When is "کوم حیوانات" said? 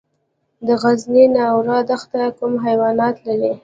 2.37-3.15